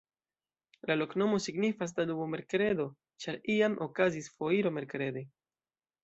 La 0.91 0.95
loknomo 0.99 1.39
signifas: 1.47 1.91
Danubo-merkredo, 1.99 2.87
ĉar 3.25 3.37
iam 3.59 3.75
okazis 3.87 4.31
foiro 4.39 4.73
merkrede. 4.79 5.23